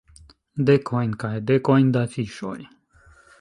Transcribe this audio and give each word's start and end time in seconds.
Dekojn 0.69 1.13
kaj 1.25 1.31
dekojn 1.51 1.93
da 1.99 2.03
fiŝoj. 2.15 2.57